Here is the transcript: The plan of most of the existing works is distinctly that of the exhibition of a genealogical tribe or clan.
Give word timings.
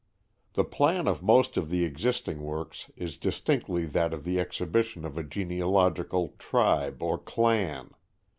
The 0.53 0.63
plan 0.63 1.07
of 1.07 1.21
most 1.21 1.57
of 1.57 1.69
the 1.69 1.85
existing 1.85 2.41
works 2.41 2.89
is 2.97 3.19
distinctly 3.19 3.85
that 3.85 4.15
of 4.15 4.23
the 4.23 4.39
exhibition 4.39 5.05
of 5.05 5.15
a 5.15 5.21
genealogical 5.23 6.33
tribe 6.39 7.03
or 7.03 7.19
clan. 7.19 7.91